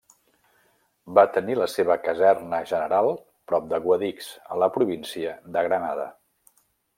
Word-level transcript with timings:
Va 1.17 1.25
tenir 1.33 1.57
la 1.59 1.67
seva 1.73 1.97
caserna 2.07 2.61
general 2.71 3.11
prop 3.51 3.67
de 3.75 3.81
Guadix, 3.85 4.31
a 4.57 4.59
la 4.65 4.71
província 4.79 5.37
de 5.59 5.65
Granada. 5.69 6.09